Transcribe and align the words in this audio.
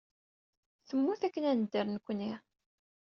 Temmut 0.87 1.21
akken 1.27 1.47
ad 1.49 1.55
nedder 1.59 1.85
nekkni. 1.89 2.31